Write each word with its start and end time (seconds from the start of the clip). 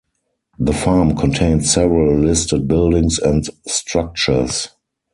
The 0.57 0.73
farm 0.73 1.15
contains 1.15 1.71
several 1.71 2.17
listed 2.17 2.67
buildings 2.67 3.19
and 3.19 3.47
structures. 3.67 4.69